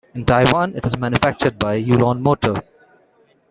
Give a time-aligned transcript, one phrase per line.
[0.15, 2.63] In Taiwan it is manufactured by Yulon Motor.